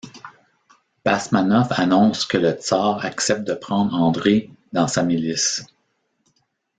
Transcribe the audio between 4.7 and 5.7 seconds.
dans sa milice.